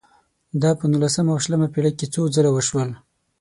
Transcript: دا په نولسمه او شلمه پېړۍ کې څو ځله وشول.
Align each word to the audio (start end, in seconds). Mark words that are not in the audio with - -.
دا 0.61 0.71
په 0.79 0.85
نولسمه 0.91 1.31
او 1.33 1.41
شلمه 1.45 1.67
پېړۍ 1.73 1.91
کې 1.99 2.07
څو 2.13 2.21
ځله 2.35 2.51
وشول. 2.53 2.89